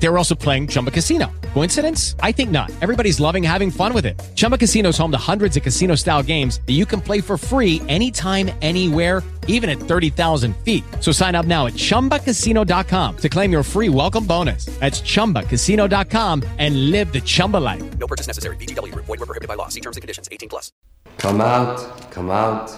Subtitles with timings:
[0.00, 1.30] They were also playing Chumba Casino.
[1.54, 2.14] Coincidence?
[2.20, 2.70] I think not.
[2.80, 4.18] Everybody's loving having fun with it.
[4.36, 7.36] Chumba Casino is home to hundreds of casino style games that you can play for
[7.36, 10.84] free anytime, anywhere, even at 30,000 feet.
[11.00, 14.66] So sign up now at chumbacasino.com to claim your free welcome bonus.
[14.78, 17.98] That's chumbacasino.com and live the Chumba life.
[17.98, 18.56] No purchase necessary.
[18.56, 19.06] VGW Group.
[19.06, 19.68] Void were prohibited by law.
[19.68, 20.28] See terms and conditions.
[20.30, 20.70] 18 plus.
[21.16, 22.70] Come out, come out,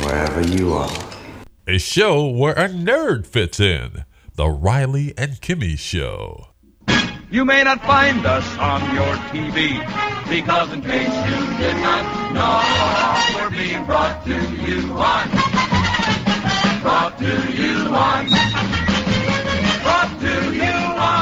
[0.00, 0.90] wherever you are.
[1.66, 4.04] A show where a nerd fits in.
[4.34, 6.49] The Riley and Kimmy Show.
[7.32, 9.78] You may not find us on your TV
[10.28, 15.30] because, in case you did not know, we're being brought to you on,
[16.82, 18.26] brought to you on,
[19.84, 21.19] brought to you on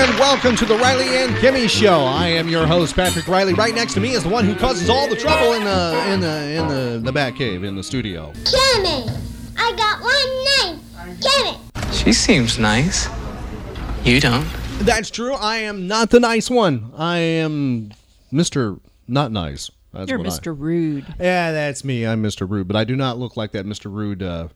[0.00, 2.00] And welcome to the Riley and Kimmy Show.
[2.00, 3.52] I am your host, Patrick Riley.
[3.52, 6.20] Right next to me is the one who causes all the trouble in the in
[6.20, 8.32] the in the, the back cave in the studio.
[8.44, 9.14] Kimmy,
[9.58, 11.20] I got one name.
[11.20, 11.92] Kimmy.
[11.92, 13.10] She seems nice.
[14.02, 14.48] You don't.
[14.78, 15.34] That's true.
[15.34, 16.92] I am not the nice one.
[16.96, 17.92] I am
[18.32, 18.80] Mr.
[19.06, 19.70] Not Nice.
[19.92, 20.58] That's You're what I- Mr.
[20.58, 21.14] Rude.
[21.20, 22.06] Yeah, that's me.
[22.06, 22.48] I'm Mr.
[22.48, 23.92] Rude, but I do not look like that Mr.
[23.92, 24.48] Rude uh,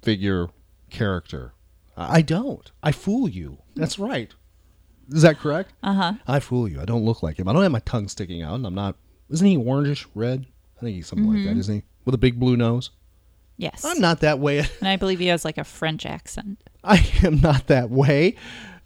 [0.00, 0.48] figure
[0.88, 1.52] character.
[1.94, 2.72] I I don't.
[2.82, 3.58] I fool you.
[3.76, 4.32] That's right.
[5.10, 5.72] Is that correct?
[5.82, 6.12] Uh huh.
[6.26, 6.80] I fool you.
[6.80, 7.48] I don't look like him.
[7.48, 8.96] I don't have my tongue sticking out, and I'm not.
[9.30, 10.46] Isn't he orangish red?
[10.76, 11.82] I think he's something like that, isn't he?
[12.04, 12.90] With a big blue nose.
[13.56, 13.84] Yes.
[13.84, 14.58] I'm not that way.
[14.80, 16.62] And I believe he has like a French accent.
[16.84, 18.36] I am not that way.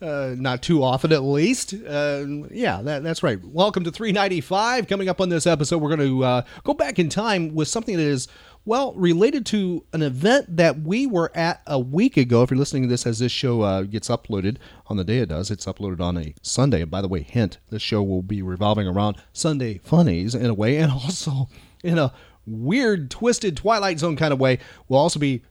[0.00, 1.74] Uh, not too often, at least.
[1.74, 3.38] Uh, yeah, that, that's right.
[3.44, 4.88] Welcome to 395.
[4.88, 7.96] Coming up on this episode, we're going to uh, go back in time with something
[7.96, 8.26] that is,
[8.64, 12.42] well, related to an event that we were at a week ago.
[12.42, 15.28] If you're listening to this as this show uh, gets uploaded on the day it
[15.28, 16.82] does, it's uploaded on a Sunday.
[16.82, 20.54] And by the way, hint, this show will be revolving around Sunday funnies in a
[20.54, 21.48] way, and also
[21.82, 22.12] in a
[22.46, 25.42] weird, twisted Twilight Zone kind of way, will also be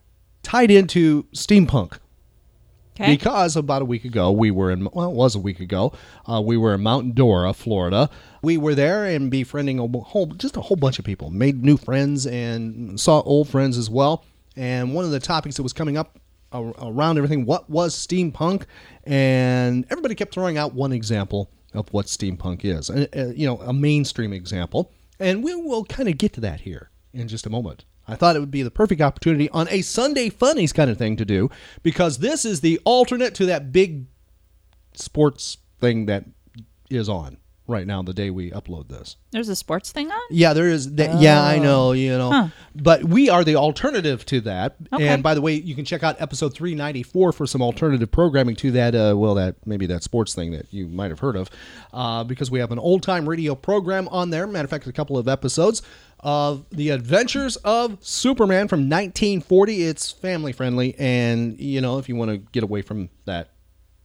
[0.44, 1.98] tied into steampunk.
[2.96, 3.16] Okay.
[3.16, 5.94] Because about a week ago, we were in, well, it was a week ago,
[6.30, 8.10] uh, we were in Mount Dora, Florida.
[8.42, 11.78] We were there and befriending a whole, just a whole bunch of people, made new
[11.78, 14.26] friends and saw old friends as well.
[14.58, 16.20] And one of the topics that was coming up
[16.54, 18.66] around everything, what was steampunk?
[19.06, 23.08] And everybody kept throwing out one example of what steampunk is, and,
[23.38, 24.92] you know, a mainstream example.
[25.18, 27.86] And we will kind of get to that here in just a moment.
[28.12, 31.16] I thought it would be the perfect opportunity on a Sunday Funnies kind of thing
[31.18, 31.50] to do
[31.84, 34.06] because this is the alternate to that big
[34.94, 36.26] sports thing that
[36.90, 37.38] is on
[37.72, 39.16] right now the day we upload this.
[39.32, 40.22] There's a sports thing on?
[40.30, 41.20] Yeah, there is that.
[41.20, 42.30] Yeah, I know, you know.
[42.30, 42.48] Huh.
[42.76, 44.76] But we are the alternative to that.
[44.92, 45.08] Okay.
[45.08, 48.72] And by the way, you can check out episode 394 for some alternative programming to
[48.72, 51.50] that uh, well that maybe that sports thing that you might have heard of.
[51.94, 54.46] Uh, because we have an old-time radio program on there.
[54.46, 55.82] Matter of fact, a couple of episodes
[56.22, 59.84] of The Adventures of Superman from 1940.
[59.84, 63.52] It's family friendly and you know, if you want to get away from that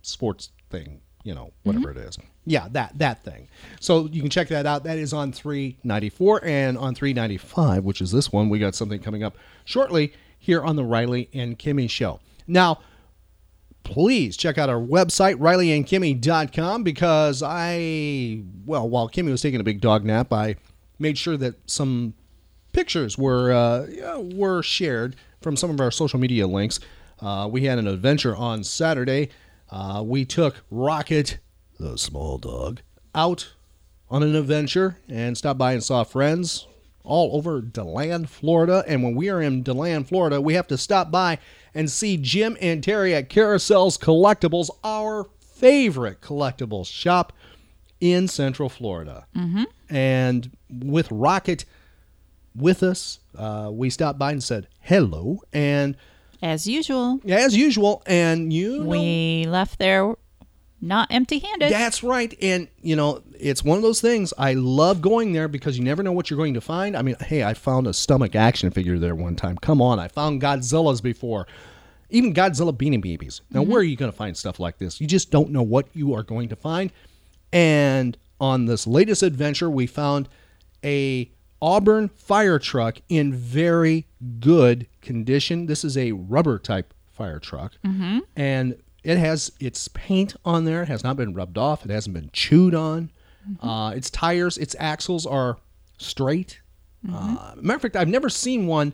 [0.02, 1.98] sports thing, you know, whatever mm-hmm.
[2.00, 2.18] it is.
[2.44, 3.48] Yeah, that that thing.
[3.80, 4.84] So you can check that out.
[4.84, 8.48] That is on 394 and on 395, which is this one.
[8.48, 12.20] We got something coming up shortly here on the Riley and Kimmy show.
[12.46, 12.80] Now,
[13.82, 19.80] please check out our website rileyandkimmy.com because I well, while Kimmy was taking a big
[19.80, 20.56] dog nap, I
[20.98, 22.14] made sure that some
[22.72, 26.80] pictures were uh, yeah, were shared from some of our social media links.
[27.20, 29.30] Uh, we had an adventure on Saturday.
[29.70, 31.38] Uh, we took Rocket,
[31.78, 32.80] the small dog,
[33.14, 33.52] out
[34.10, 36.66] on an adventure and stopped by and saw friends
[37.02, 38.84] all over DeLand, Florida.
[38.86, 41.38] And when we are in DeLand, Florida, we have to stop by
[41.74, 47.32] and see Jim and Terry at Carousels Collectibles, our favorite collectibles shop
[48.00, 49.26] in Central Florida.
[49.34, 49.64] Mm-hmm.
[49.94, 51.64] And with Rocket
[52.54, 55.40] with us, uh, we stopped by and said hello.
[55.52, 55.96] And
[56.42, 60.14] As usual, as usual, and you know, we left there
[60.80, 61.72] not empty handed.
[61.72, 62.36] that's right.
[62.40, 64.32] And you know, it's one of those things.
[64.38, 66.96] I love going there because you never know what you're going to find.
[66.96, 69.56] I mean, hey, I found a stomach action figure there one time.
[69.58, 71.46] Come on, I found Godzilla's before.
[72.10, 73.40] Even Godzilla Beanie Babies.
[73.50, 75.00] Now, where are you going to find stuff like this?
[75.00, 76.92] You just don't know what you are going to find.
[77.52, 80.28] And on this latest adventure, we found
[80.86, 81.30] a
[81.60, 84.06] Auburn fire truck in very
[84.40, 85.66] good condition.
[85.66, 87.72] This is a rubber type fire truck,
[88.36, 90.82] and it has its paint on there.
[90.82, 91.84] It has not been rubbed off.
[91.84, 93.10] It hasn't been chewed on.
[93.60, 95.56] Uh, its tires, its axles are
[95.98, 96.60] straight.
[97.12, 98.92] Uh, matter of fact, I've never seen one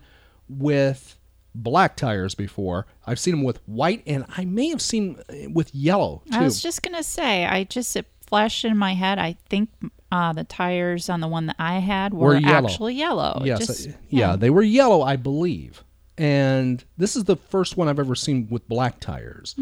[0.48, 1.16] with
[1.54, 2.86] black tires before.
[3.06, 6.38] I've seen them with white, and I may have seen uh, with yellow too.
[6.38, 9.18] I was just gonna say, I just it flashed in my head.
[9.18, 9.70] I think
[10.12, 12.68] uh, the tires on the one that I had were, Were yellow.
[12.68, 13.42] actually yellow.
[13.44, 14.36] Yes, just- uh, yeah.
[14.36, 15.82] they were yellow, I believe.
[16.18, 19.56] And this is the first one I've ever seen with black tires.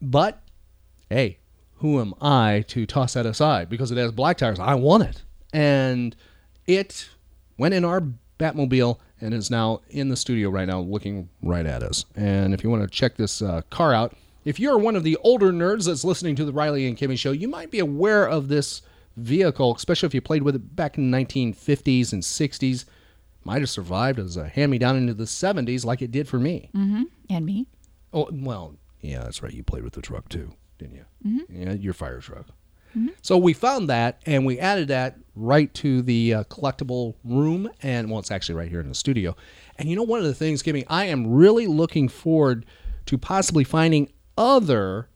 [0.00, 0.42] But
[1.08, 1.38] hey,
[1.76, 3.68] who am I to toss that aside?
[3.68, 5.22] Because it has black tires, I want it.
[5.52, 6.14] And
[6.66, 7.08] it
[7.58, 8.02] went in our
[8.38, 12.04] Batmobile and is now in the studio right now looking right at us.
[12.16, 14.14] And if you want to check this uh, car out,
[14.44, 17.30] if you're one of the older nerds that's listening to the Riley and Kimmy show,
[17.32, 18.82] you might be aware of this
[19.16, 22.84] vehicle, especially if you played with it back in the 1950s and 60s.
[23.44, 26.38] Might have survived as a hand me down into the 70s like it did for
[26.38, 26.70] me.
[26.76, 27.02] Mm-hmm.
[27.28, 27.66] And me.
[28.12, 29.52] Oh, well, yeah, that's right.
[29.52, 31.04] You played with the truck too, didn't you?
[31.26, 31.62] Mm-hmm.
[31.62, 32.46] Yeah, your fire truck.
[33.22, 37.70] So we found that and we added that right to the uh, collectible room.
[37.82, 39.36] And well, it's actually right here in the studio.
[39.76, 42.66] And you know, one of the things, Kimmy, I am really looking forward
[43.06, 45.08] to possibly finding other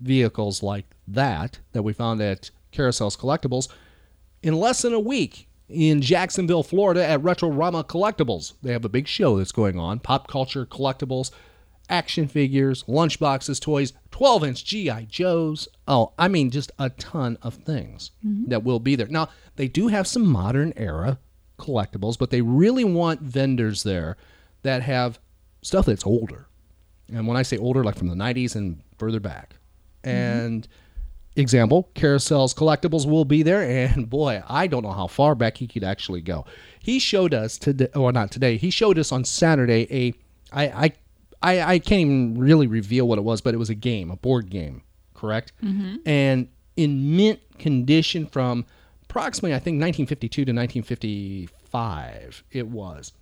[0.00, 3.68] vehicles like that that we found at Carousels Collectibles
[4.42, 8.54] in less than a week in Jacksonville, Florida at Retrorama Collectibles.
[8.62, 11.30] They have a big show that's going on pop culture collectibles,
[11.88, 15.04] action figures, lunchboxes, toys, 12 inch G.I.
[15.04, 15.68] Joes.
[15.86, 18.50] Oh, I mean, just a ton of things mm-hmm.
[18.50, 19.06] that will be there.
[19.06, 21.18] Now, they do have some modern era
[21.58, 24.16] collectibles, but they really want vendors there
[24.62, 25.18] that have
[25.62, 26.46] stuff that's older.
[27.12, 29.56] And when I say older, like from the 90s and further back.
[30.04, 30.08] Mm-hmm.
[30.10, 30.68] And
[31.36, 33.62] example, Carousels Collectibles will be there.
[33.90, 36.44] And boy, I don't know how far back he could actually go.
[36.80, 40.14] He showed us today, or not today, he showed us on Saturday a,
[40.52, 40.92] I, I,
[41.42, 44.16] I, I can't even really reveal what it was, but it was a game, a
[44.16, 44.82] board game,
[45.14, 45.52] correct?
[46.06, 48.66] And in mint condition from
[49.04, 53.12] approximately, I think, 1952 to 1955, it was.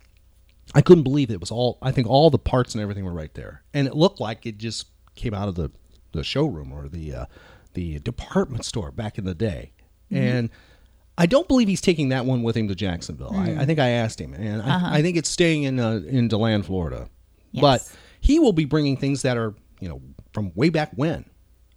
[0.75, 1.79] I couldn't believe it was all.
[1.81, 4.59] I think all the parts and everything were right there, and it looked like it
[4.59, 5.71] just came out of the,
[6.13, 7.27] the showroom or the uh,
[7.79, 9.71] the department store back in the day.
[10.11, 10.17] Mm-hmm.
[10.17, 10.51] And
[11.17, 13.33] I don't believe he's taking that one with him to Jacksonville.
[13.33, 13.61] I, mm-hmm.
[13.61, 14.89] I think I asked him, and I, uh-huh.
[14.91, 17.09] I think it's staying in uh, in Deland, Florida.
[17.55, 17.91] But
[18.21, 20.03] he will be bringing things that are you know
[20.33, 21.25] from way back when.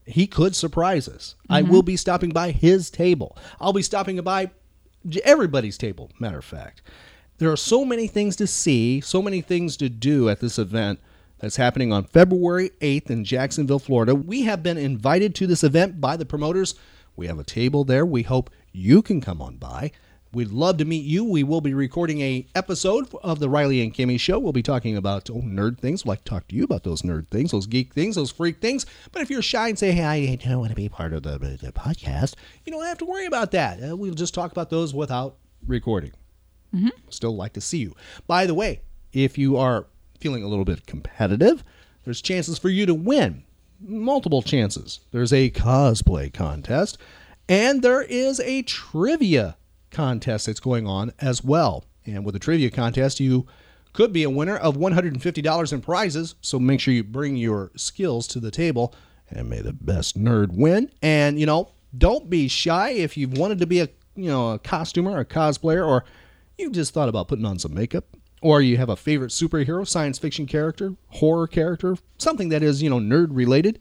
[0.05, 1.35] He could surprise us.
[1.49, 1.71] I mm-hmm.
[1.71, 3.37] will be stopping by his table.
[3.59, 4.49] I'll be stopping by
[5.23, 6.09] everybody's table.
[6.19, 6.81] Matter of fact,
[7.37, 10.99] there are so many things to see, so many things to do at this event
[11.41, 14.13] that's happening on February 8th in Jacksonville, Florida.
[14.15, 16.75] We have been invited to this event by the promoters.
[17.15, 18.05] We have a table there.
[18.05, 19.91] We hope you can come on by.
[20.33, 21.25] We'd love to meet you.
[21.25, 24.39] We will be recording a episode of the Riley and Kimmy show.
[24.39, 26.05] We'll be talking about oh, nerd things.
[26.05, 28.61] We'll like to talk to you about those nerd things, those geek things, those freak
[28.61, 28.85] things.
[29.11, 31.37] But if you're shy and say, hey, I don't want to be part of the,
[31.37, 32.35] the podcast,
[32.65, 33.83] you don't have to worry about that.
[33.83, 35.35] Uh, we'll just talk about those without
[35.67, 36.13] recording
[37.09, 37.95] still like to see you.
[38.27, 38.81] By the way,
[39.13, 39.87] if you are
[40.21, 41.63] feeling a little bit competitive,
[42.05, 43.43] there's chances for you to win.
[43.79, 45.01] Multiple chances.
[45.11, 46.97] There's a cosplay contest,
[47.49, 49.57] and there is a trivia
[49.89, 51.83] contest that's going on as well.
[52.05, 53.47] And with the trivia contest, you
[53.93, 56.35] could be a winner of $150 in prizes.
[56.41, 58.95] So make sure you bring your skills to the table
[59.29, 60.89] and may the best nerd win.
[61.01, 64.59] And, you know, don't be shy if you've wanted to be a, you know, a
[64.59, 66.05] costumer, a cosplayer, or
[66.57, 68.05] you just thought about putting on some makeup,
[68.41, 72.89] or you have a favorite superhero, science fiction character, horror character, something that is, you
[72.89, 73.79] know, nerd related,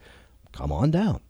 [0.53, 1.21] come on down.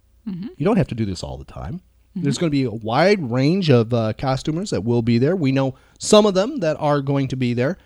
[0.56, 1.80] You don't have to do this all the time.
[2.14, 5.34] There's going to be a wide range of uh, costumers that will be there.
[5.37, 7.78] We know some of them that are going to be there.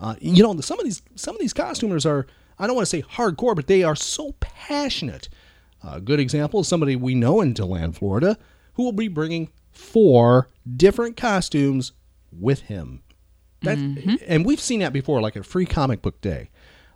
[0.00, 2.26] Uh, you know, some of these some of these costumers are
[2.58, 5.28] I don't want to say hardcore, but they are so passionate.
[5.84, 8.38] A good example is somebody we know in Deland, Florida,
[8.74, 11.92] who will be bringing four different costumes
[12.32, 13.02] with him.
[13.62, 14.16] That, mm-hmm.
[14.26, 16.50] And we've seen that before, like a free comic book day.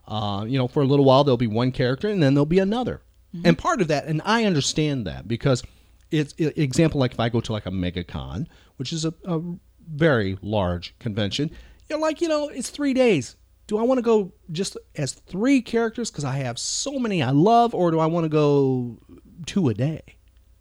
[0.07, 2.59] Uh, you know, for a little while there'll be one character, and then there'll be
[2.59, 3.03] another.
[3.35, 3.47] Mm-hmm.
[3.47, 5.63] And part of that, and I understand that because
[6.11, 9.41] it's i- example like if I go to like a MegaCon, which is a, a
[9.89, 11.51] very large convention,
[11.89, 13.37] you're like, you know, it's three days.
[13.67, 17.31] Do I want to go just as three characters because I have so many I
[17.31, 18.99] love, or do I want to go
[19.47, 20.03] two a day?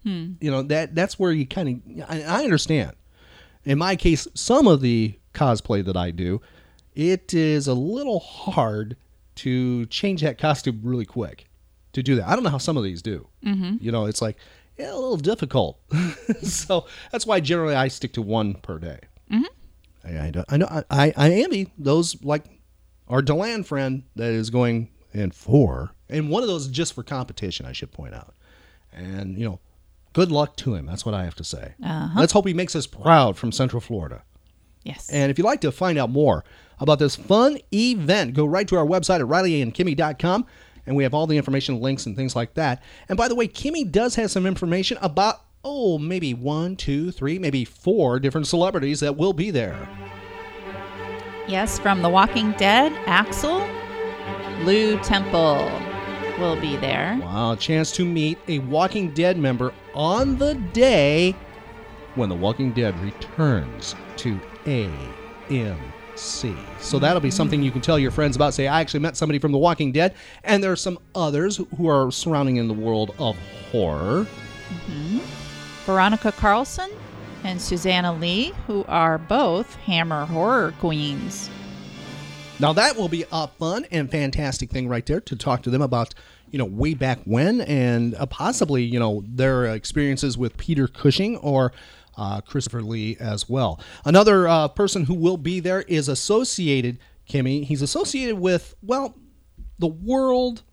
[0.03, 0.33] Hmm.
[0.39, 2.93] You know that that's where you kind of I, I understand.
[3.65, 6.41] In my case, some of the cosplay that I do,
[6.95, 8.97] it is a little hard
[9.35, 11.45] to change that costume really quick
[11.93, 12.27] to do that.
[12.27, 13.27] I don't know how some of these do.
[13.45, 13.77] Mm-hmm.
[13.81, 14.37] You know, it's like
[14.77, 15.79] yeah, a little difficult.
[16.41, 18.99] so that's why generally I stick to one per day.
[20.05, 22.45] I, I, don't- I know I, I envy those like
[23.09, 27.65] our Deland friend that is going in four, and one of those just for competition.
[27.65, 28.33] I should point out,
[28.93, 29.59] and you know,
[30.13, 30.85] good luck to him.
[30.85, 31.73] That's what I have to say.
[31.83, 32.19] Uh-huh.
[32.19, 34.23] Let's hope he makes us proud from Central Florida.
[34.89, 35.09] Yes.
[35.11, 36.43] And if you'd like to find out more
[36.79, 40.45] about this fun event, go right to our website at rileyandkimmy.com
[40.87, 42.81] and we have all the information, links, and things like that.
[43.07, 47.37] And by the way, Kimmy does have some information about, oh, maybe one, two, three,
[47.37, 49.87] maybe four different celebrities that will be there.
[51.47, 53.67] Yes, from The Walking Dead, Axel,
[54.63, 55.71] Lew Temple
[56.39, 57.19] will be there.
[57.21, 61.35] Wow, a chance to meet a Walking Dead member on the day
[62.15, 66.55] when The Walking Dead returns to AMC.
[66.79, 68.53] So that'll be something you can tell your friends about.
[68.53, 71.87] Say, I actually met somebody from The Walking Dead, and there are some others who
[71.87, 73.37] are surrounding in the world of
[73.71, 74.27] horror.
[75.85, 76.91] Veronica Carlson
[77.43, 81.49] and Suzanna Leigh, who are both Hammer horror queens.
[82.59, 85.81] Now that will be a fun and fantastic thing right there to talk to them
[85.81, 86.13] about,
[86.51, 91.37] you know, way back when and uh, possibly, you know, their experiences with Peter Cushing
[91.37, 91.71] or
[92.19, 93.79] uh, Christopher Lee as well.
[94.05, 97.63] Another uh, person who will be there is associated, Kimmy.
[97.63, 99.15] He's associated with, well,
[99.79, 100.63] the world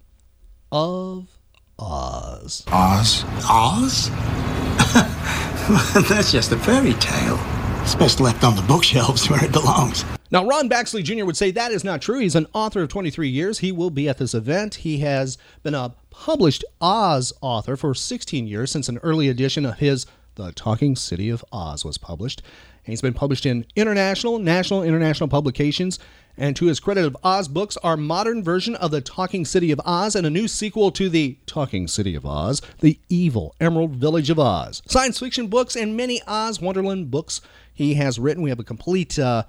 [0.72, 1.28] of
[1.78, 2.64] Oz.
[2.68, 3.24] Oz?
[3.48, 4.10] Oz?
[6.08, 7.38] That's just a fairy tale.
[7.82, 10.04] It's best left on the bookshelves where it belongs.
[10.32, 11.24] Now, Ron Baxley Jr.
[11.24, 12.18] would say that is not true.
[12.18, 13.60] He's an author of 23 years.
[13.60, 14.76] He will be at this event.
[14.76, 19.78] He has been a published Oz author for 16 years since an early edition of
[19.78, 20.04] his
[20.36, 22.42] The Talking City of Oz was published.
[22.84, 25.98] And he's been published in international, national, international publications.
[26.38, 29.80] And to his credit of Oz books are modern version of The Talking City of
[29.84, 34.30] Oz and a new sequel to The Talking City of Oz, The Evil Emerald Village
[34.30, 34.82] of Oz.
[34.86, 37.40] Science fiction books and many Oz Wonderland books
[37.72, 38.42] he has written.
[38.42, 39.44] We have a complete uh,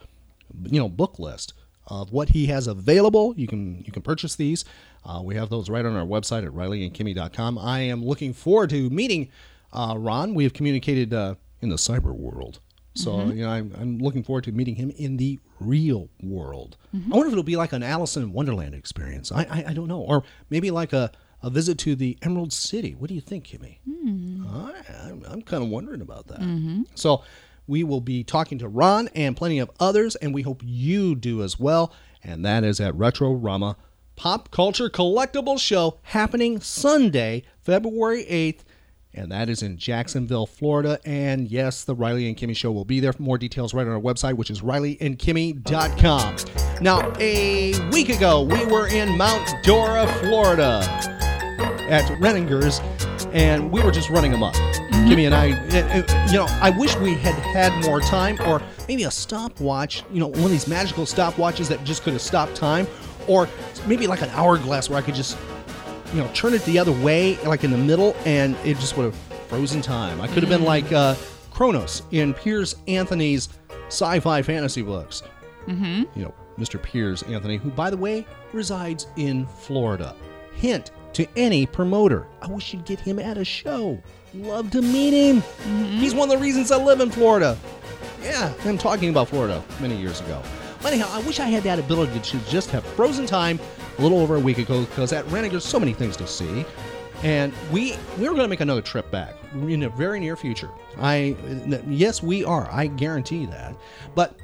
[0.63, 1.53] you know book list
[1.87, 3.33] of what he has available.
[3.37, 4.65] You can you can purchase these.
[5.05, 7.57] Uh, we have those right on our website at rileyandkimmy.com.
[7.57, 9.29] I am looking forward to meeting
[9.73, 10.33] uh, Ron.
[10.33, 12.59] We have communicated uh, in the cyber world,
[12.95, 13.35] so Mhm.
[13.37, 16.77] you know I'm, I'm looking forward to meeting him in the real world.
[16.95, 17.07] Mhm.
[17.11, 19.31] I wonder if it'll be like an Alice in Wonderland experience.
[19.31, 21.11] I I, I don't know, or maybe like a,
[21.43, 22.93] a visit to the Emerald City.
[22.95, 23.77] What do you think, Kimmy?
[24.49, 24.73] I,
[25.09, 26.39] I'm, I'm kind of wondering about that.
[26.39, 26.83] Mm-hmm.
[26.95, 27.23] So
[27.67, 31.43] we will be talking to Ron and plenty of others, and we hope you do
[31.43, 31.91] as well.
[32.23, 33.75] And that is at Retro Rama
[34.15, 38.59] Pop Culture Collectible Show happening Sunday, February 8th.
[39.17, 40.99] And that is in Jacksonville, Florida.
[41.03, 43.11] And yes, the Riley and Kimmy Show will be there.
[43.11, 46.35] For more details right on our website, which is rileyandkimmy.com.
[46.81, 50.81] Now, a week ago, we were in Mount Dora, Florida
[51.89, 52.79] at Renninger's,
[53.33, 54.53] and we were just running amok.
[54.53, 58.61] Kimmy and I, uh, uh, you know, I wish we had had more time, or
[58.87, 60.03] maybe a stopwatch.
[60.11, 62.85] You know, one of these magical stopwatches that just could have stopped time,
[63.27, 63.49] or
[63.87, 65.37] maybe like an hourglass where I could just,
[66.13, 69.05] you know, turn it the other way, like in the middle, and it just would
[69.05, 69.15] have
[69.47, 70.19] frozen time.
[70.21, 71.15] I could have been like uh,
[71.51, 73.49] Chronos in Piers Anthony's
[73.87, 75.23] sci-fi fantasy books
[75.67, 76.03] Mm-hmm.
[76.17, 76.81] you know, Mr.
[76.81, 80.15] Piers Anthony, who, by the way, resides in Florida.
[80.55, 82.25] Hint to any promoter.
[82.41, 84.01] I wish you'd get him at a show.
[84.33, 85.43] Love to meet him.
[85.99, 87.57] He's one of the reasons I live in Florida.
[88.21, 90.41] Yeah, I'm talking about Florida many years ago.
[90.85, 93.59] Anyhow, I wish I had that ability to just have frozen time
[93.97, 96.65] a little over a week ago because at Rennick there's so many things to see.
[97.23, 100.69] And we we were going to make another trip back in the very near future.
[100.99, 101.35] I
[101.87, 102.69] yes, we are.
[102.71, 103.75] I guarantee that.
[104.13, 104.39] But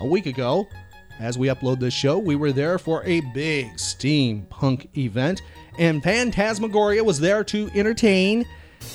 [0.00, 0.66] a week ago,
[1.20, 5.42] as we upload this show, we were there for a big steampunk event,
[5.78, 8.44] and Phantasmagoria was there to entertain.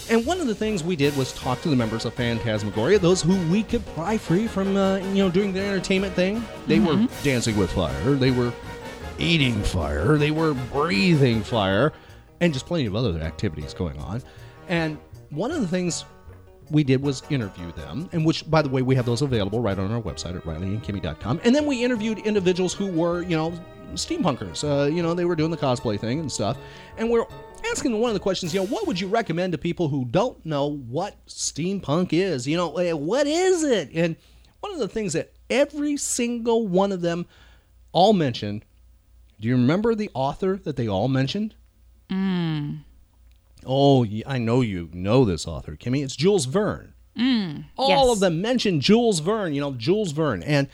[0.09, 3.23] And one of the things we did was talk to the members of Phantasmagoria, those
[3.23, 6.43] who we could pry free from, uh, you know, doing their entertainment thing.
[6.67, 8.53] They were dancing with fire, they were
[9.19, 11.93] eating fire, they were breathing fire,
[12.39, 14.23] and just plenty of other activities going on.
[14.67, 14.97] And
[15.29, 16.05] one of the things
[16.71, 19.77] we did was interview them, and which, by the way, we have those available right
[19.77, 21.41] on our website at rileyandkimmy.com.
[21.43, 23.53] And then we interviewed individuals who were, you know,
[23.93, 24.63] steampunkers.
[24.63, 26.57] Uh, you know, they were doing the cosplay thing and stuff.
[26.97, 27.25] And we're
[27.71, 30.43] asking one of the questions, you know, what would you recommend to people who don't
[30.45, 32.47] know what steampunk is?
[32.47, 33.89] You know, eh, what is it?
[33.93, 34.15] And
[34.59, 37.25] one of the things that every single one of them
[37.91, 38.65] all mentioned.
[39.39, 41.55] Do you remember the author that they all mentioned?
[42.09, 42.79] Mm.
[43.65, 46.03] Oh, I know you know this author, Kimmy.
[46.03, 46.93] It's Jules Verne.
[47.17, 47.65] Mm.
[47.77, 48.09] All yes.
[48.09, 49.53] of them mentioned Jules Verne.
[49.53, 50.67] You know, Jules Verne, and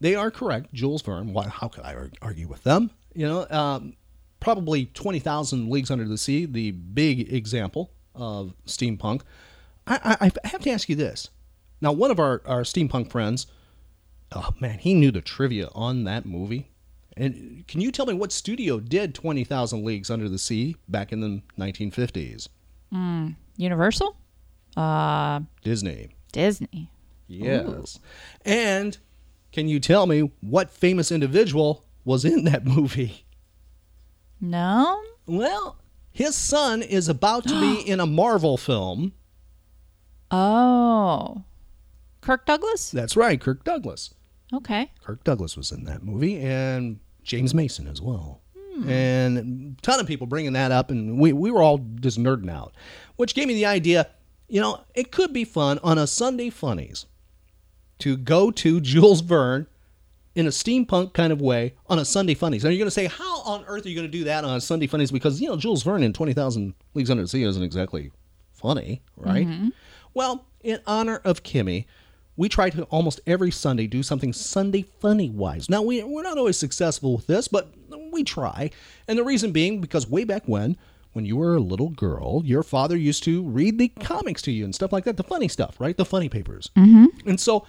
[0.00, 0.72] they are correct.
[0.72, 1.32] Jules Verne.
[1.32, 1.48] Why?
[1.48, 2.90] How could I argue with them?
[3.14, 3.94] You know, um,
[4.38, 9.22] probably twenty thousand leagues under the sea, the big example of steampunk.
[9.86, 11.30] I, I, I have to ask you this.
[11.80, 13.46] Now, one of our, our steampunk friends,
[14.32, 16.69] oh man, he knew the trivia on that movie.
[17.20, 21.20] And can you tell me what studio did 20,000 Leagues Under the Sea back in
[21.20, 22.48] the 1950s?
[22.92, 23.36] Mm.
[23.58, 24.16] Universal?
[24.74, 26.16] Uh, Disney.
[26.32, 26.90] Disney.
[27.28, 27.98] Yes.
[28.44, 28.96] And
[29.52, 33.26] Can you tell me what famous individual was in that movie?
[34.40, 34.98] No?
[35.26, 35.76] Well,
[36.10, 39.12] his son is about to be in a Marvel film.
[40.30, 41.42] Oh.
[42.22, 42.90] Kirk Douglas?
[42.90, 44.14] That's right, Kirk Douglas.
[44.54, 44.90] Okay.
[45.04, 48.40] Kirk Douglas was in that movie, and James Mason as well.
[48.86, 52.50] And a ton of people bringing that up, and we, we were all just nerding
[52.50, 52.72] out,
[53.16, 54.08] which gave me the idea
[54.50, 57.06] you know, it could be fun on a Sunday Funnies
[58.00, 59.66] to go to Jules Verne
[60.34, 62.64] in a steampunk kind of way on a Sunday Funnies.
[62.64, 64.56] Now you're going to say, how on earth are you going to do that on
[64.56, 65.10] a Sunday Funnies?
[65.10, 68.10] Because, you know, Jules Verne in 20,000 Leagues Under the Sea isn't exactly
[68.52, 69.46] funny, right?
[69.46, 69.68] Mm-hmm.
[70.14, 71.86] Well, in honor of Kimmy,
[72.40, 75.68] we try to almost every Sunday do something Sunday funny wise.
[75.68, 77.74] Now, we, we're not always successful with this, but
[78.12, 78.70] we try.
[79.06, 80.78] And the reason being because way back when,
[81.12, 84.64] when you were a little girl, your father used to read the comics to you
[84.64, 85.94] and stuff like that, the funny stuff, right?
[85.94, 86.70] The funny papers.
[86.78, 87.28] Mm-hmm.
[87.28, 87.66] And so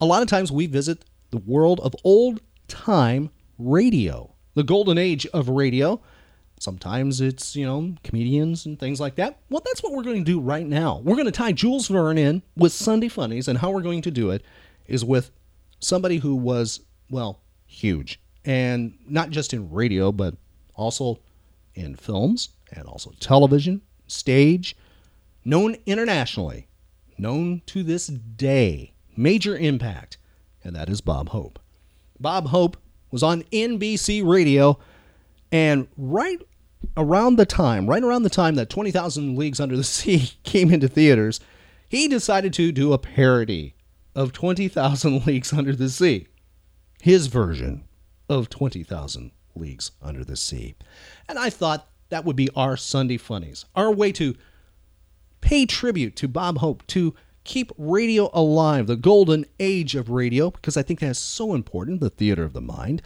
[0.00, 5.26] a lot of times we visit the world of old time radio, the golden age
[5.26, 6.00] of radio.
[6.62, 9.40] Sometimes it's, you know, comedians and things like that.
[9.50, 11.00] Well, that's what we're going to do right now.
[11.02, 14.12] We're going to tie Jules Verne in with Sunday Funnies, and how we're going to
[14.12, 14.44] do it
[14.86, 15.32] is with
[15.80, 16.78] somebody who was,
[17.10, 18.20] well, huge.
[18.44, 20.36] And not just in radio, but
[20.76, 21.18] also
[21.74, 24.76] in films and also television, stage,
[25.44, 26.68] known internationally,
[27.18, 30.16] known to this day, major impact,
[30.62, 31.58] and that is Bob Hope.
[32.20, 32.76] Bob Hope
[33.10, 34.78] was on NBC Radio,
[35.50, 36.40] and right
[36.96, 40.88] around the time, right around the time that 20,000 Leagues Under the Sea came into
[40.88, 41.40] theaters,
[41.88, 43.74] he decided to do a parody
[44.14, 46.26] of 20,000 Leagues Under the Sea.
[47.00, 47.84] His version
[48.28, 50.74] of 20,000 Leagues Under the Sea.
[51.28, 54.34] And I thought that would be our Sunday Funnies, our way to
[55.40, 60.76] pay tribute to Bob Hope, to keep radio alive, the golden age of radio, because
[60.76, 63.02] I think that's so important, the theater of the mind,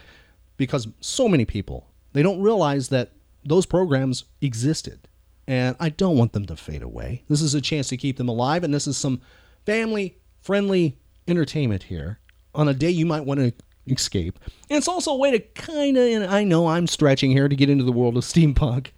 [0.56, 3.12] because so many people, they don't realize that
[3.46, 5.08] those programs existed.
[5.48, 7.22] And I don't want them to fade away.
[7.28, 9.20] This is a chance to keep them alive, and this is some
[9.64, 12.18] family friendly entertainment here
[12.54, 13.52] on a day you might want to
[13.86, 14.38] escape.
[14.68, 17.56] And it's also a way to kind of, and I know I'm stretching here to
[17.56, 18.88] get into the world of steampunk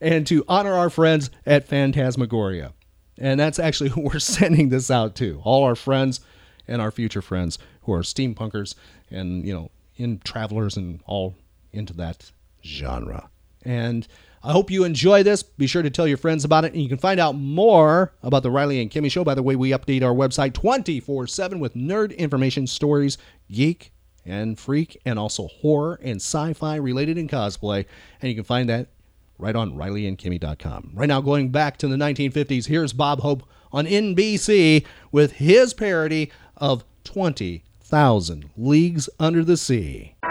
[0.00, 2.72] and to honor our friends at Phantasmagoria.
[3.18, 5.40] And that's actually who we're sending this out to.
[5.44, 6.20] All our friends
[6.66, 8.74] and our future friends who are steampunkers
[9.10, 11.34] and, you know, in travelers and all
[11.72, 12.30] into that
[12.64, 13.30] genre.
[13.68, 14.08] And
[14.42, 15.42] I hope you enjoy this.
[15.42, 16.72] Be sure to tell your friends about it.
[16.72, 19.24] And you can find out more about the Riley and Kimmy Show.
[19.24, 23.18] By the way, we update our website 24 7 with nerd information, stories,
[23.52, 23.92] geek,
[24.24, 27.84] and freak, and also horror and sci fi related in cosplay.
[28.22, 28.88] And you can find that
[29.36, 30.92] right on RileyandKimmy.com.
[30.94, 36.32] Right now, going back to the 1950s, here's Bob Hope on NBC with his parody
[36.56, 40.14] of 20,000 Leagues Under the Sea.
[40.22, 40.28] The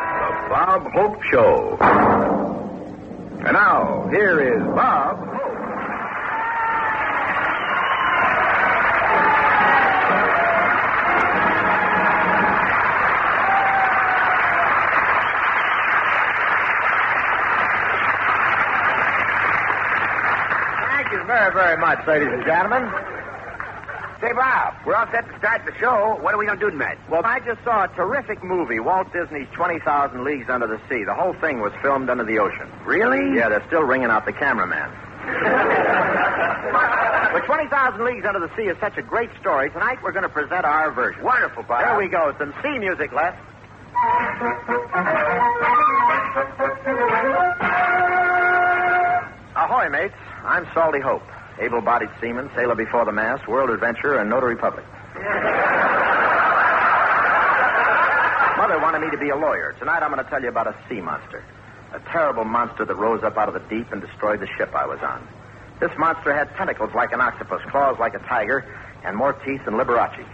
[0.49, 2.46] Bob Hope Show.
[3.47, 5.53] And now, here is Bob Hope.
[20.91, 23.16] Thank you very, very much, ladies and gentlemen.
[24.19, 26.17] Say, Bob, we're all set to start the show.
[26.21, 26.97] What are we going to do tonight?
[27.07, 31.03] Well, I just saw a terrific movie, Walt Disney's 20,000 Leagues Under the Sea.
[31.03, 32.67] The whole thing was filmed under the ocean.
[32.83, 33.37] Really?
[33.37, 34.89] Yeah, they're still wringing out the cameraman.
[37.33, 39.69] but 20,000 Leagues Under the Sea is such a great story.
[39.69, 41.21] Tonight we're going to present our version.
[41.23, 41.83] Wonderful, Bob.
[41.83, 42.33] There we go.
[42.39, 43.35] Some sea music, Les.
[49.55, 50.13] Ahoy, mates.
[50.43, 51.23] I'm Salty Hope,
[51.59, 54.85] able bodied seaman, sailor before the mast, world adventurer, and notary public.
[58.57, 59.75] Mother wanted me to be a lawyer.
[59.79, 61.43] Tonight I'm going to tell you about a sea monster.
[61.93, 64.85] A terrible monster that rose up out of the deep and destroyed the ship I
[64.85, 65.27] was on.
[65.79, 68.65] This monster had tentacles like an octopus, claws like a tiger,
[69.05, 70.25] and more teeth than Liberace.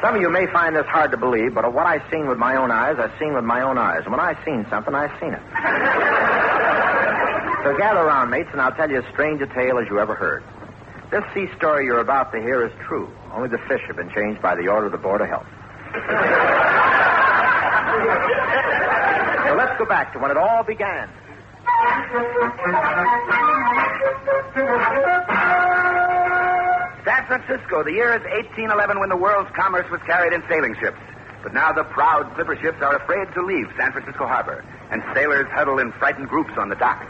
[0.00, 2.56] Some of you may find this hard to believe, but what I've seen with my
[2.56, 4.02] own eyes, I've seen with my own eyes.
[4.04, 5.42] And when I've seen something, I've seen it.
[7.64, 10.14] So gather around, mates, and I'll tell you as strange a tale as you ever
[10.14, 10.44] heard.
[11.10, 13.10] This sea story you're about to hear is true.
[13.32, 15.46] Only the fish have been changed by the order of the Board of Health.
[19.48, 21.08] so let's go back to when it all began.
[27.04, 31.00] San Francisco, the year is 1811 when the world's commerce was carried in sailing ships.
[31.42, 35.46] But now the proud clipper ships are afraid to leave San Francisco Harbor, and sailors
[35.48, 37.02] huddle in frightened groups on the dock.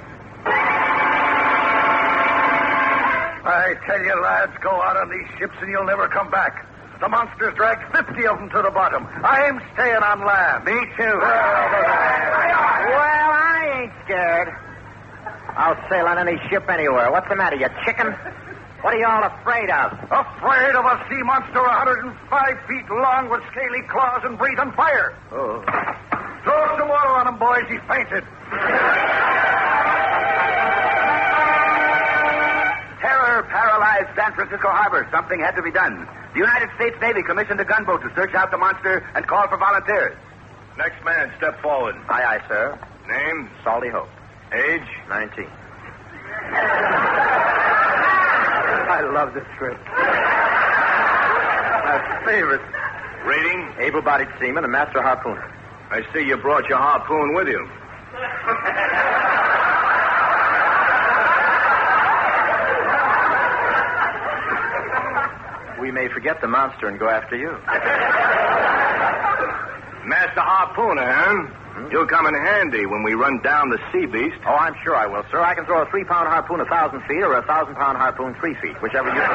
[3.44, 6.66] I tell you, lads, go out on these ships and you'll never come back.
[7.00, 9.06] The monsters dragged 50 of them to the bottom.
[9.22, 10.64] I'm staying on land.
[10.64, 11.04] Me too.
[11.04, 11.28] Well,
[13.36, 14.48] I ain't scared.
[15.56, 17.10] I'll sail on any ship anywhere.
[17.12, 18.14] What's the matter, you chicken?
[18.80, 19.92] What are y'all afraid of?
[20.10, 25.14] Afraid of a sea monster 105 feet long with scaly claws and breathing fire.
[25.32, 25.62] Oh.
[26.44, 27.64] Throw some water on him, boys.
[27.68, 28.24] He's fainted.
[33.48, 35.06] Paralyzed San Francisco Harbor.
[35.10, 36.06] Something had to be done.
[36.32, 39.56] The United States Navy commissioned a gunboat to search out the monster and call for
[39.56, 40.16] volunteers.
[40.76, 41.94] Next man, step forward.
[42.08, 42.78] Aye, aye, sir.
[43.08, 43.48] Name?
[43.62, 44.08] Salty Hope.
[44.52, 44.88] Age?
[45.08, 45.46] 19.
[48.86, 49.78] I love this trip.
[51.84, 52.62] My favorite.
[53.24, 53.72] Rating?
[53.78, 55.50] Able-bodied seaman and master harpooner.
[55.90, 57.68] I see you brought your harpoon with you.
[65.84, 67.50] We may forget the monster and go after you.
[70.08, 71.44] Master harpooner, huh?
[71.76, 71.92] Hmm?
[71.92, 74.40] You'll come in handy when we run down the sea beast.
[74.48, 75.44] Oh, I'm sure I will, sir.
[75.44, 78.80] I can throw a three-pound harpoon a thousand feet or a thousand-pound harpoon three feet,
[78.80, 79.28] whichever you prefer.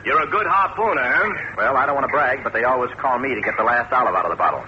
[0.08, 1.28] You're a good harpooner, huh?
[1.58, 3.92] Well, I don't want to brag, but they always call me to get the last
[3.92, 4.64] olive out of the bottle.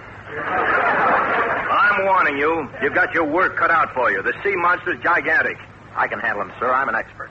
[1.73, 2.69] I'm warning you.
[2.83, 4.21] You've got your work cut out for you.
[4.21, 5.57] The sea monster's gigantic.
[5.95, 6.71] I can handle them, sir.
[6.71, 7.29] I'm an expert.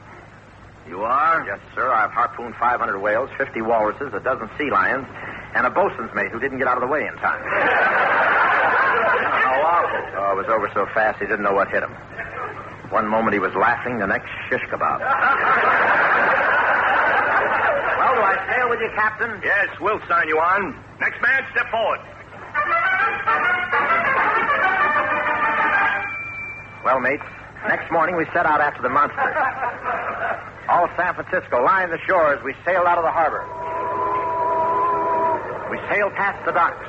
[0.89, 1.45] You are?
[1.47, 1.91] Yes, sir.
[1.91, 5.07] I've harpooned 500 whales, 50 walruses, a dozen sea lions,
[5.55, 7.43] and a bosun's mate who didn't get out of the way in time.
[9.43, 10.03] How awful.
[10.19, 11.93] Oh, it was over so fast he didn't know what hit him.
[12.91, 14.99] One moment he was laughing, the next shish kebab.
[15.01, 15.09] well,
[18.15, 19.41] do I sail with you, Captain?
[19.43, 20.75] Yes, we'll sign you on.
[21.01, 22.01] Next man, step forward.
[26.85, 27.23] Well, mates,
[27.69, 29.19] next morning we set out after the monster.
[30.69, 33.45] All San Francisco lined the shore as we sailed out of the harbor.
[35.71, 36.85] We sailed past the docks.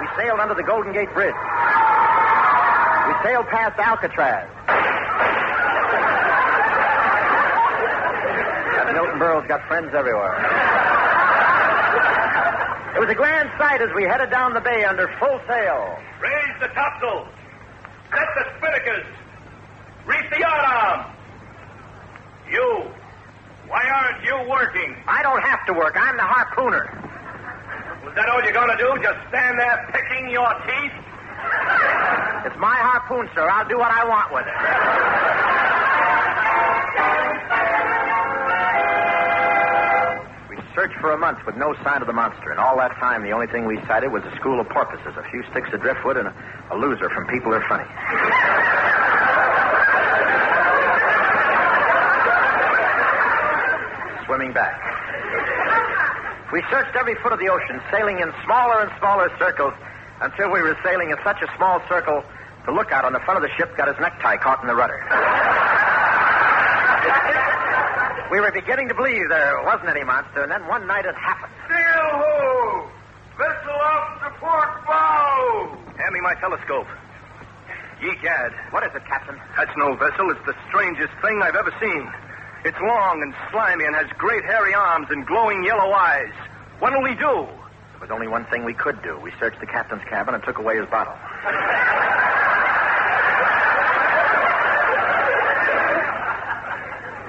[0.00, 1.34] We sailed under the Golden Gate Bridge.
[3.06, 4.48] We sailed past Alcatraz.
[8.76, 10.34] That Milton Berle's got friends everywhere.
[12.96, 15.98] It was a grand sight as we headed down the bay under full sail.
[16.20, 17.28] Raise the topsails.
[18.66, 18.74] Set
[20.30, 21.06] the the.
[22.50, 22.90] You.
[23.68, 24.96] Why aren't you working?
[25.06, 25.94] I don't have to work.
[25.94, 26.90] I'm the harpooner.
[28.08, 28.90] Is that all you're going to do?
[29.02, 30.92] Just stand there picking your teeth?
[32.46, 33.48] It's my harpoon, sir.
[33.48, 34.54] I'll do what I want with it.
[40.76, 43.32] Searched for a month with no sign of the monster, and all that time the
[43.32, 46.28] only thing we sighted was a school of porpoises, a few sticks of driftwood, and
[46.28, 46.34] a,
[46.70, 47.88] a loser from People Are Funny.
[54.26, 54.76] Swimming back.
[56.52, 59.72] We searched every foot of the ocean, sailing in smaller and smaller circles
[60.20, 62.22] until we were sailing in such a small circle
[62.66, 65.00] the lookout on the front of the ship got his necktie caught in the rudder.
[68.30, 71.52] We were beginning to believe there wasn't any monster, and then one night it happened.
[71.68, 72.88] Sail ho!
[73.38, 75.76] Vessel off the port bow!
[75.96, 76.86] Hand me my telescope.
[78.02, 78.52] Ye gad.
[78.70, 79.40] What is it, Captain?
[79.56, 80.30] That's no vessel.
[80.30, 82.10] It's the strangest thing I've ever seen.
[82.64, 86.32] It's long and slimy and has great hairy arms and glowing yellow eyes.
[86.78, 87.46] What'll we do?
[87.48, 89.18] There was only one thing we could do.
[89.20, 91.14] We searched the captain's cabin and took away his bottle.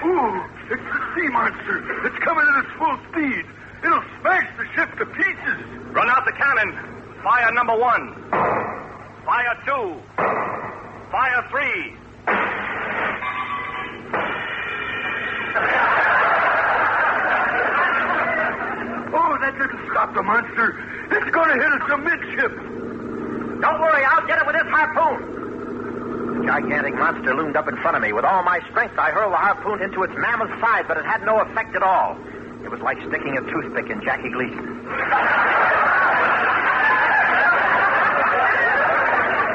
[0.03, 1.77] Ooh, it's the sea monster.
[2.07, 3.45] It's coming at its full speed.
[3.85, 5.59] It'll smash the ship to pieces.
[5.93, 6.73] Run out the cannon.
[7.23, 8.03] Fire number one.
[9.23, 10.01] Fire two.
[11.11, 11.93] Fire three.
[19.13, 20.67] Oh, that didn't stop the monster.
[21.11, 23.61] It's going to hit us amidship.
[23.61, 25.26] Don't worry, I'll get it with this harpoon.
[26.57, 28.13] Gigantic monster loomed up in front of me.
[28.13, 31.21] With all my strength, I hurled the harpoon into its mammoth side, but it had
[31.21, 32.17] no effect at all.
[32.65, 34.65] It was like sticking a toothpick in Jackie Gleason.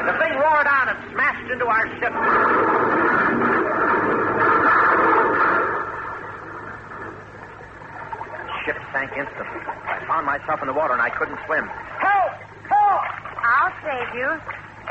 [0.06, 2.14] The thing roared on and smashed into our ship.
[8.62, 9.58] Ship sank instantly.
[9.90, 11.66] I found myself in the water and I couldn't swim.
[11.98, 12.30] Help!
[12.70, 13.02] Help!
[13.42, 14.38] I'll save you.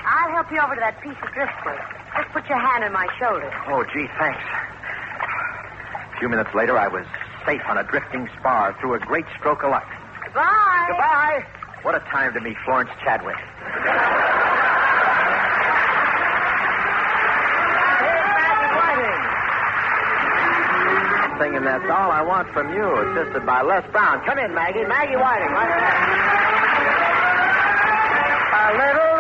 [0.04, 1.80] I'll help you over to that piece of driftwood.
[2.18, 3.50] Just put your hand on my shoulder.
[3.68, 4.44] Oh, gee, thanks.
[6.14, 7.06] A few minutes later, I was
[7.46, 9.88] safe on a drifting spar through a great stroke of luck.
[10.26, 10.86] Goodbye.
[10.90, 11.46] Goodbye.
[11.84, 13.38] What a time to meet Florence Chadwick.
[18.02, 19.22] Hey, Maggie Whiting.
[21.40, 24.24] thing, and that's all I want from you, assisted by Les Brown.
[24.26, 24.86] Come in, Maggie.
[24.86, 25.52] Maggie Whiting.
[25.52, 25.72] Right
[28.54, 29.11] A little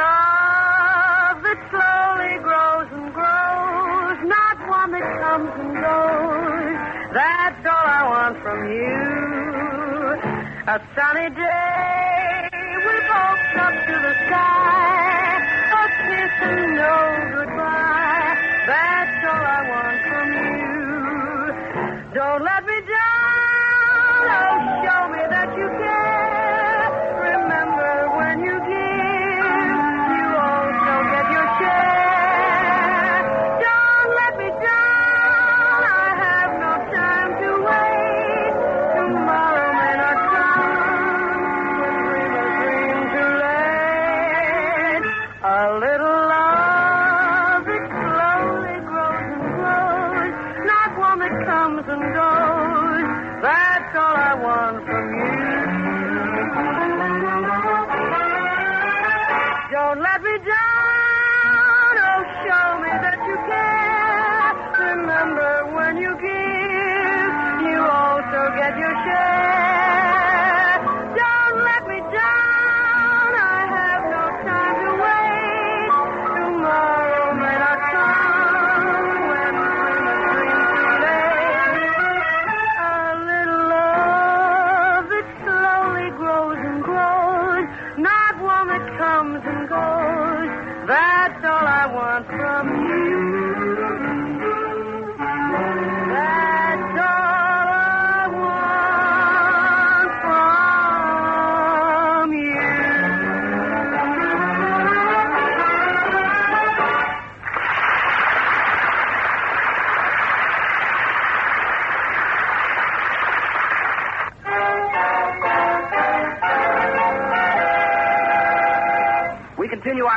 [7.13, 9.04] That's all I want from you.
[10.67, 12.50] A sunny day,
[12.88, 15.43] we both up to the sky,
[15.76, 16.95] a kiss and no
[17.36, 18.36] goodbye.
[18.65, 22.15] That's all I want from you.
[22.15, 24.24] Don't let me down.
[24.32, 24.56] Oh,
[24.88, 25.21] show me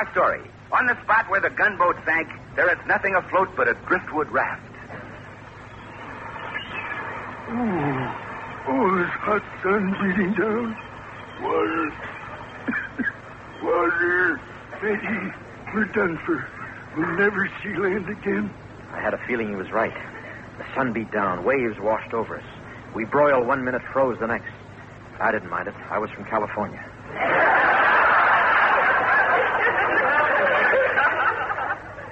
[0.04, 0.40] our story.
[0.72, 4.62] On the spot where the gunboat sank, there is nothing afloat but a driftwood raft.
[7.48, 8.16] Oh,
[8.68, 10.76] oh, this hot sun beating down.
[11.42, 11.92] Water.
[13.62, 14.40] Water.
[14.82, 15.34] Maggie,
[15.74, 16.46] we're done for.
[16.96, 18.52] We'll never see land again.
[18.92, 19.94] I had a feeling he was right.
[20.58, 22.44] The sun beat down, waves washed over us.
[22.94, 24.52] We broiled one minute, froze the next.
[25.20, 25.74] I didn't mind it.
[25.90, 26.84] I was from California.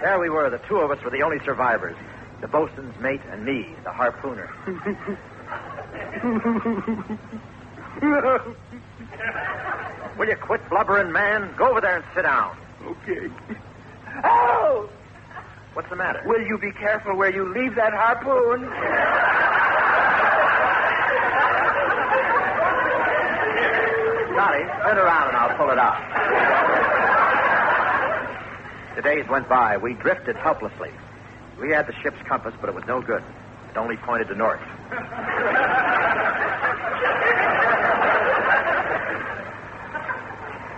[0.02, 0.50] There we were.
[0.50, 1.94] The two of us were the only survivors.
[2.40, 4.50] The bosun's mate and me, the harpooner.
[10.18, 11.54] Will you quit blubbering, man?
[11.56, 12.56] Go over there and sit down.
[12.84, 13.30] Okay.
[14.24, 14.90] Oh!
[15.74, 16.20] What's the matter?
[16.26, 18.64] Will you be careful where you leave that harpoon?
[24.34, 26.71] Scotty, turn around and I'll pull it out.
[28.96, 29.78] The days went by.
[29.78, 30.90] We drifted helplessly.
[31.58, 33.22] We had the ship's compass, but it was no good.
[33.70, 34.60] It only pointed to north.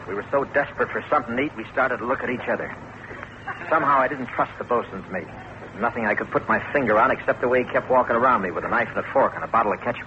[0.06, 2.70] We were so desperate for something to eat, we started to look at each other.
[3.68, 5.26] Somehow I didn't trust the bosun's mate.
[5.26, 8.42] There's nothing I could put my finger on except the way he kept walking around
[8.42, 10.06] me with a knife and a fork and a bottle of ketchup.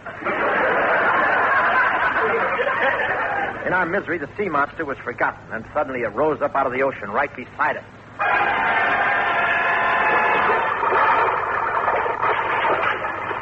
[3.68, 6.72] In our misery, the sea monster was forgotten, and suddenly it rose up out of
[6.72, 7.84] the ocean right beside us.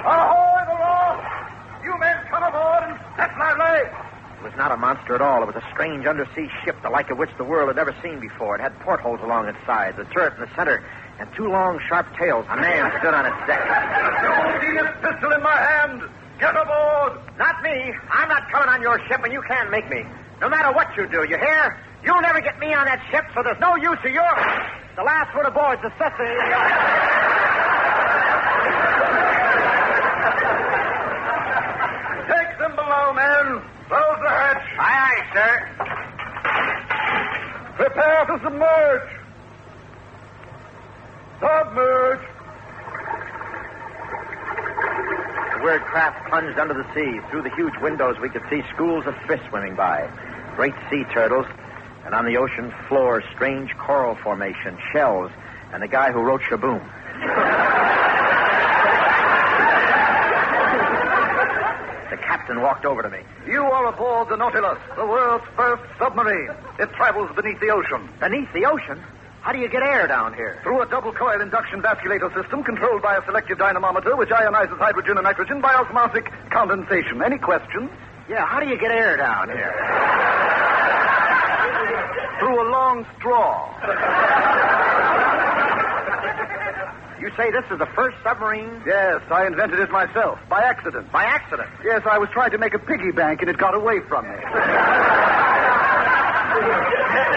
[0.06, 1.17] Ahoy, the law!
[1.84, 3.89] You men come aboard and set lively!
[4.38, 5.41] It was not a monster at all.
[5.41, 8.19] It was a strange undersea ship, the like of which the world had never seen
[8.19, 8.56] before.
[8.56, 10.84] It had portholes along its sides, a turret in the center,
[11.19, 12.45] and two long, sharp tails.
[12.50, 13.65] A man stood on its deck.
[14.21, 16.04] Don't see this pistol in my hand!
[16.39, 17.17] Get aboard!
[17.39, 17.93] Not me.
[18.12, 20.04] I'm not coming on your ship, and you can't make me.
[20.41, 21.78] No matter what you do, you hear?
[22.04, 24.64] You'll never get me on that ship, so there's no use of yours.
[24.95, 26.31] The last word aboard's the Cecily.
[32.31, 33.62] Take them below, men.
[33.89, 34.63] Close the hatch.
[34.79, 35.51] Aye, aye, sir.
[37.75, 39.10] Prepare to submerge.
[41.41, 42.23] Submerge.
[45.51, 47.19] The weird craft plunged under the sea.
[47.29, 50.10] Through the huge windows, we could see schools of fish swimming by,
[50.55, 51.45] great sea turtles,
[52.05, 55.31] and on the ocean floor, strange coral formation, shells,
[55.73, 56.79] and the guy who wrote Sh-Boom.
[62.11, 63.19] the captain walked over to me.
[63.47, 66.51] You are aboard the Nautilus, the world's first submarine.
[66.79, 68.07] It travels beneath the ocean.
[68.19, 69.01] Beneath the ocean?
[69.41, 70.59] How do you get air down here?
[70.63, 75.17] Through a double coil induction vasculator system controlled by a selective dynamometer which ionizes hydrogen
[75.17, 77.21] and nitrogen by osmotic condensation.
[77.23, 77.89] Any questions?
[78.27, 80.35] Yeah, how do you get air down here?
[82.45, 83.73] Through a long straw.
[87.19, 88.84] You say this is the first submarine?
[88.86, 91.12] Yes, I invented it myself, by accident.
[91.12, 91.67] By accident?
[91.84, 94.36] Yes, I was trying to make a piggy bank and it got away from me.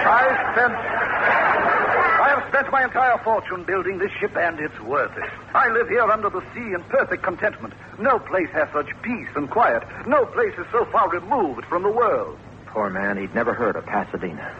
[0.04, 0.74] I spent.
[0.76, 5.30] I have spent my entire fortune building this ship, and it's worth it.
[5.54, 7.72] I live here under the sea in perfect contentment.
[7.98, 9.84] No place has such peace and quiet.
[10.06, 12.38] No place is so far removed from the world.
[12.72, 14.54] Poor man, he'd never heard of Pasadena.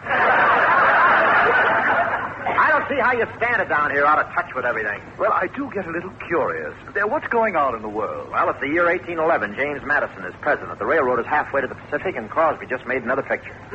[2.61, 4.99] I don't see how you stand it down here out of touch with everything.
[5.17, 6.73] Well, I do get a little curious.
[6.93, 8.29] There, what's going on in the world?
[8.31, 9.55] Well, it's the year 1811.
[9.55, 10.77] James Madison is president.
[10.79, 13.53] The railroad is halfway to the Pacific, and Crosby just made another picture.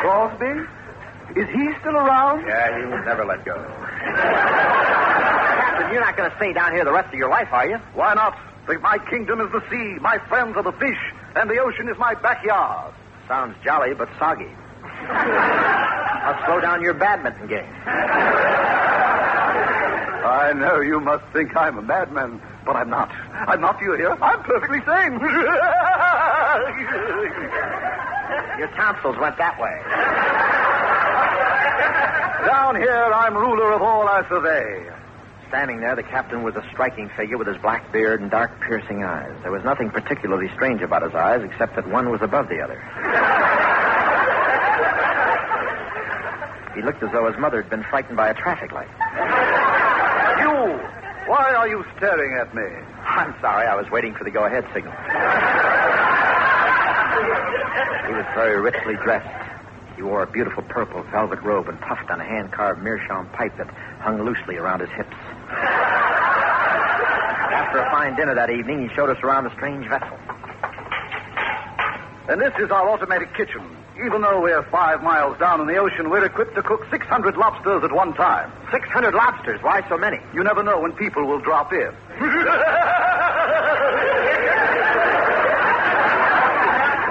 [0.00, 0.64] Crosby?
[1.38, 2.46] Is he still around?
[2.46, 3.54] Yeah, he will never let go.
[4.08, 7.76] Captain, you're not going to stay down here the rest of your life, are you?
[7.94, 8.38] Why not?
[8.66, 10.98] The- My kingdom is the sea, my friends are the fish,
[11.38, 12.92] and the ocean is my backyard.
[13.28, 14.50] Sounds jolly, but soggy.
[15.08, 17.72] I'll slow down your badminton game.
[20.26, 23.10] I know you must think I'm a madman, but I'm not.
[23.10, 24.10] I'm not, you hear?
[24.10, 25.12] I'm perfectly sane.
[28.58, 29.70] Your tonsils went that way.
[32.46, 34.90] Down here, I'm ruler of all I survey.
[35.48, 39.02] Standing there, the captain was a striking figure with his black beard and dark, piercing
[39.02, 39.32] eyes.
[39.42, 42.76] There was nothing particularly strange about his eyes, except that one was above the other.
[46.76, 48.88] He looked as though his mother had been frightened by a traffic light.
[50.38, 50.78] You!
[51.26, 52.68] Why are you staring at me?
[53.04, 54.92] I'm sorry, I was waiting for the go-ahead signal.
[58.06, 59.28] He was very richly dressed.
[59.96, 63.66] He wore a beautiful purple velvet robe and puffed on a hand-carved meerschaum pipe that
[63.98, 65.16] hung loosely around his hips.
[67.52, 70.18] After a fine dinner that evening, he showed us around a strange vessel.
[72.28, 73.64] And this is our automatic kitchen.
[74.04, 77.82] Even though we're five miles down in the ocean, we're equipped to cook 600 lobsters
[77.82, 78.52] at one time.
[78.70, 79.60] 600 lobsters?
[79.62, 80.18] Why so many?
[80.34, 81.90] You never know when people will drop in.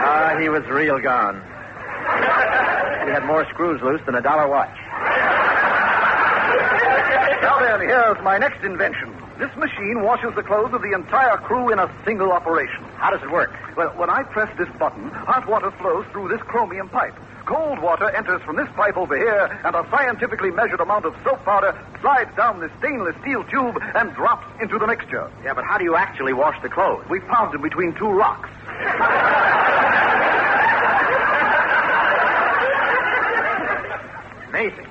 [0.10, 1.42] Ah, he was real gone.
[3.06, 4.72] He had more screws loose than a dollar watch.
[7.68, 9.14] Then, here's my next invention.
[9.38, 12.82] This machine washes the clothes of the entire crew in a single operation.
[12.96, 13.52] How does it work?
[13.76, 17.14] Well, when I press this button, hot water flows through this chromium pipe.
[17.46, 21.44] Cold water enters from this pipe over here, and a scientifically measured amount of soap
[21.44, 25.30] powder slides down this stainless steel tube and drops into the mixture.
[25.44, 27.04] Yeah, but how do you actually wash the clothes?
[27.10, 28.48] We pound them between two rocks.
[34.56, 34.88] Amazing.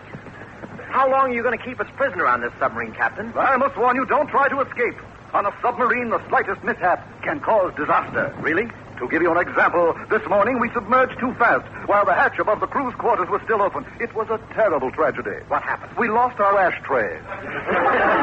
[0.97, 3.31] How long are you going to keep us prisoner on this submarine, Captain?
[3.37, 4.97] I must warn you, don't try to escape.
[5.35, 8.35] On a submarine, the slightest mishap can cause disaster.
[8.41, 8.65] Really?
[8.97, 12.61] To give you an example, this morning we submerged too fast while the hatch above
[12.61, 13.85] the crew's quarters was still open.
[14.01, 15.37] It was a terrible tragedy.
[15.49, 15.93] What happened?
[15.99, 17.21] We lost our ashtray.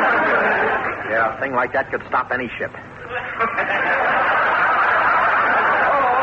[1.14, 2.72] Yeah, a thing like that could stop any ship.
[2.74, 2.80] Oh,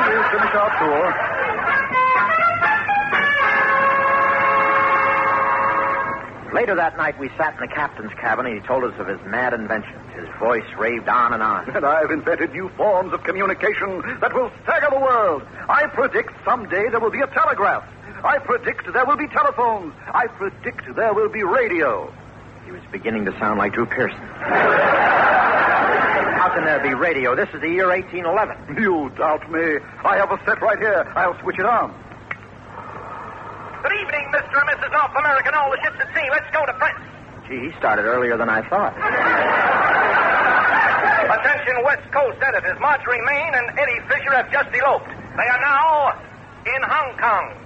[0.08, 1.30] we'll finish our tour.
[6.52, 9.20] Later that night, we sat in the captain's cabin, and he told us of his
[9.26, 9.96] mad inventions.
[10.14, 11.70] His voice raved on and on.
[11.70, 15.42] And I've invented new forms of communication that will stagger the world.
[15.68, 17.84] I predict someday there will be a telegraph.
[18.24, 19.94] I predict there will be telephones.
[20.12, 22.12] I predict there will be radio.
[22.64, 24.18] He was beginning to sound like Drew Pearson.
[26.40, 27.36] How can there be radio?
[27.36, 28.82] This is the year 1811.
[28.82, 29.78] You doubt me.
[30.04, 31.10] I have a set right here.
[31.16, 31.94] I'll switch it on.
[33.83, 34.61] Good evening, Mr.
[34.61, 34.93] and Mrs.
[34.93, 36.29] North America and all the ships at sea.
[36.29, 37.01] Let's go to press.
[37.49, 38.93] Gee, he started earlier than I thought.
[41.40, 42.77] Attention, West Coast editors.
[42.81, 45.09] Marjorie Main and Eddie Fisher have just eloped.
[45.09, 46.12] They are now
[46.69, 47.57] in Hong Kong.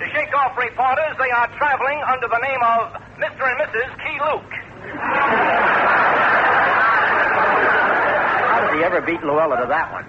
[0.00, 3.48] To shake off reporters, they are traveling under the name of Mr.
[3.48, 3.88] and Mrs.
[4.04, 4.52] Key Luke.
[8.44, 10.04] How did he ever beat Louella to that one?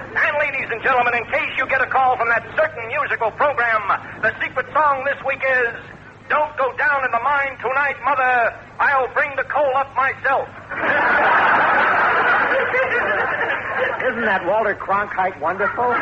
[0.64, 3.84] And ladies and gentlemen, in case you get a call from that certain musical program,
[4.24, 5.76] the secret song this week is
[6.32, 8.48] Don't Go Down in the Mine Tonight, Mother.
[8.80, 10.48] I'll bring the coal up myself.
[14.08, 15.92] Isn't that Walter Cronkite wonderful?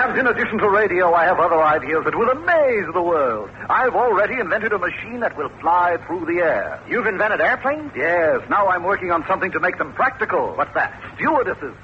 [0.00, 3.50] And in addition to radio, I have other ideas that will amaze the world.
[3.68, 6.80] I've already invented a machine that will fly through the air.
[6.88, 7.92] You've invented airplanes?
[7.94, 8.40] Yes.
[8.48, 10.56] Now I'm working on something to make them practical.
[10.56, 10.98] What's that?
[11.18, 11.76] Stewardesses.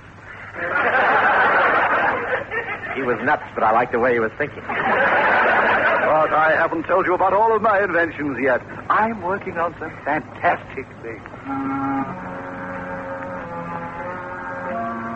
[2.95, 4.63] He was nuts, but I liked the way he was thinking.
[4.63, 8.61] But I haven't told you about all of my inventions yet.
[8.91, 11.25] I'm working on some fantastic things.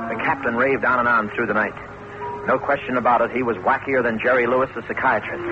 [0.08, 1.74] The captain raved on and on through the night.
[2.46, 5.42] No question about it, he was wackier than Jerry Lewis, the psychiatrist.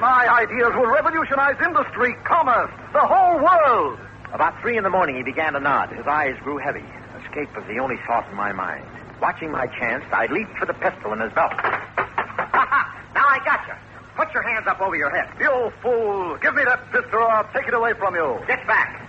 [0.00, 3.98] My ideas will revolutionize industry, commerce, the whole world.
[4.32, 5.90] About three in the morning, he began to nod.
[5.90, 6.84] His eyes grew heavy.
[7.24, 8.84] Escape was the only thought in my mind.
[9.20, 11.52] Watching my chance, I leaped for the pistol in his belt.
[11.52, 12.82] Ha ha!
[13.14, 13.74] now I got you.
[14.16, 15.28] Put your hands up over your head.
[15.38, 16.36] You old fool!
[16.38, 18.40] Give me that pistol or I'll take it away from you.
[18.46, 19.08] Get back.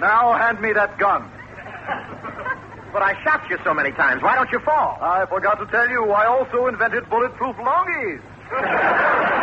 [0.00, 1.30] Now hand me that gun.
[2.92, 4.22] But I shot you so many times.
[4.22, 4.96] Why don't you fall?
[5.02, 8.22] I forgot to tell you, I also invented bulletproof longies.